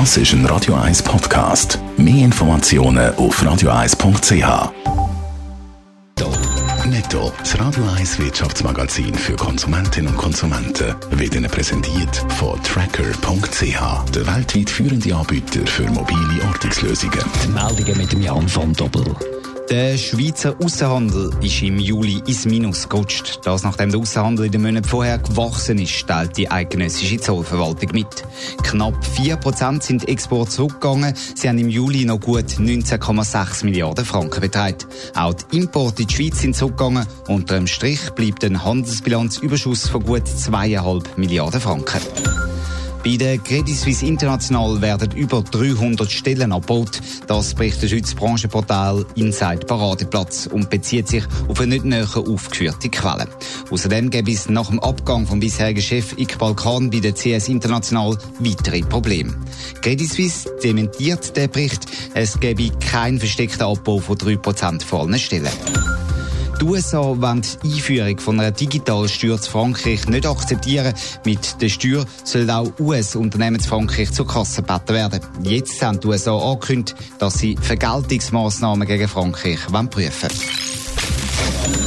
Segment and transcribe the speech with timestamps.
[0.00, 1.78] Das ist ein Radio 1 Podcast.
[1.96, 4.72] Mehr Informationen auf radio1.ch.
[6.84, 14.26] Netto, das Radio 1 Wirtschaftsmagazin für Konsumentinnen und Konsumenten, wird Ihnen präsentiert von Tracker.ch, der
[14.26, 17.20] weltweit führende Anbieter für mobile Ortungslösungen.
[17.44, 19.04] Die Meldungen mit dem Jan von Doppel.
[19.70, 23.40] Der Schweizer Außenhandel ist im Juli ins Minus gerutscht.
[23.44, 28.24] Das nachdem der Außenhandel in den Monaten vorher gewachsen ist, stellt die eidgenössische Zollverwaltung mit.
[28.62, 31.14] Knapp 4% sind Exporte zurückgegangen.
[31.34, 34.86] Sie haben im Juli noch gut 19,6 Milliarden Franken beträgt.
[35.14, 37.06] Auch die Importe in die Schweiz sind zurückgegangen.
[37.28, 42.00] Unter dem Strich bleibt ein Handelsbilanzüberschuss von gut 2,5 Milliarden Franken.
[43.04, 47.02] Bei der Credit Suisse International werden über 300 Stellen abgebaut.
[47.26, 52.88] Das berichtet das Schweizer Branchenportal Inside Paradeplatz und bezieht sich auf eine nicht näher aufgeführte
[52.88, 53.28] Quelle.
[53.70, 58.16] Außerdem gäbe es nach dem Abgang vom bisherigen Chef Iqbal Khan bei der CS International
[58.38, 59.34] weitere Probleme.
[59.82, 65.52] Credit Suisse dementiert den Bericht, es gäbe keinen versteckten Abbau von 3% von allen Stellen.
[66.60, 70.94] Die USA wollen die Einführung von einer Digitalsteuer zu Frankreich nicht akzeptieren.
[71.24, 75.20] Mit der Steuer sollen auch US-Unternehmen zu Frankreich zur Kasse gebeten werden.
[75.42, 79.58] Jetzt haben die USA angekündigt, dass sie Vergeltungsmaßnahmen gegen Frankreich
[79.90, 81.83] prüfen wollen.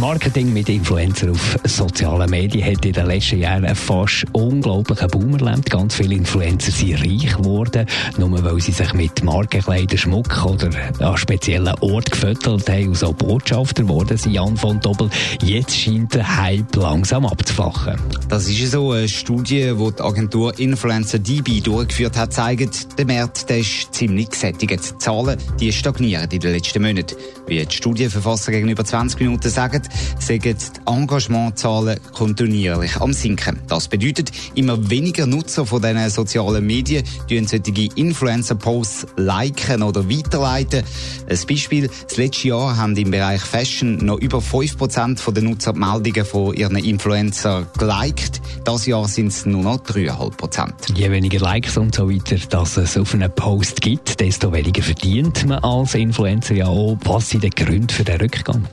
[0.00, 5.38] Marketing mit Influencer auf sozialen Medien hat in den letzten Jahren einen fast unglaublichen Boom
[5.38, 5.70] erlebt.
[5.70, 7.86] Ganz viele Influencer sind reich geworden,
[8.18, 13.12] nur weil sie sich mit Markenkleidern, Schmuck oder an speziellen Ort gefüttert haben und so
[13.12, 14.32] Botschafter geworden sind.
[14.32, 15.08] Jan von Doppel,
[15.42, 17.96] jetzt scheint der Hype langsam abzuflachen.
[18.28, 18.92] Das ist so.
[18.92, 24.30] Eine Studie, die die Agentur Influencer DB durchgeführt hat, zeigt, der Markt der ist ziemlich
[24.30, 24.70] gesättigt.
[24.70, 27.16] Die Zahlen die stagnieren in den letzten Monaten.
[27.46, 29.82] Wie die Studienverfasser gegenüber 20 Minuten sagen,
[30.18, 30.56] sind die
[30.86, 33.60] Engagementzahlen kontinuierlich am sinken.
[33.68, 40.82] Das bedeutet, immer weniger Nutzer von diesen sozialen Medien tun solche Influencer-Posts liken oder weiterleiten.
[41.28, 45.80] Ein Beispiel, das letzte Jahr haben im Bereich Fashion noch über 5% der Nutzer die
[45.80, 48.40] Meldungen von ihren Influencer geliked.
[48.64, 50.94] Das Jahr sind es nur noch 3,5%.
[50.94, 55.46] Je weniger Likes und so weiter, dass es auf einen Post gibt, desto weniger verdient
[55.46, 56.96] man als Influencer ja auch.
[57.04, 58.66] Was sind die Gründe für den Rückgang?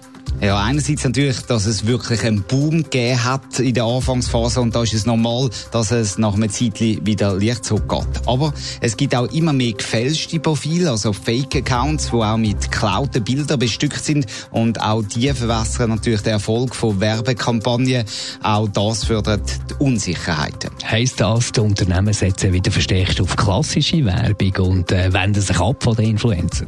[0.43, 4.83] Ja, einerseits natürlich, dass es wirklich einen Boom gegeben hat in der Anfangsphase und da
[4.83, 8.09] ist es normal, dass es nach einem Zeitchen wieder leicht zurückgeht.
[8.25, 13.57] Aber es gibt auch immer mehr gefälschte Profile, also Fake-Accounts, die auch mit geklauten Bildern
[13.57, 18.03] bestückt sind und auch die verwässern natürlich den Erfolg von Werbekampagnen.
[18.41, 20.71] Auch das fördert die Unsicherheiten.
[20.83, 25.81] Heißt das, die Unternehmen setzen wieder verstärkt auf klassische Werbung und äh, wenden sich ab
[25.81, 26.67] von den Influencern?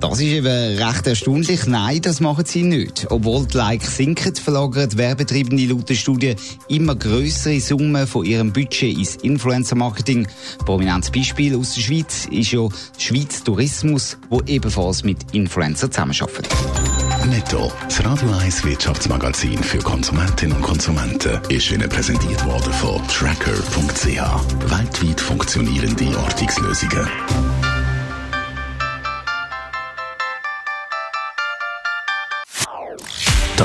[0.00, 1.66] Das ist eben recht erstaunlich.
[1.66, 3.06] Nein, das machen sie nicht.
[3.10, 6.36] Obwohl die Likes sinken, verlagern Werbetreibende laut der Studie
[6.68, 10.28] immer größere Summen von ihrem Budget ins Influencer-Marketing.
[10.64, 12.68] Prominentes Beispiel aus der Schweiz ist ja
[12.98, 16.48] Schweiz Tourismus, wo ebenfalls mit Influencer zusammenarbeitet.
[17.26, 24.06] Netto, das Radio 1 Wirtschaftsmagazin für Konsumentinnen und Konsumenten, ist Ihnen präsentiert worden von Tracker.ch.
[24.70, 27.08] Weltweit funktionierende Ortungslösungen.